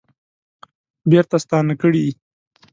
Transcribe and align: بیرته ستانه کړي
بیرته 1.09 1.37
ستانه 1.43 1.73
کړي 1.81 2.05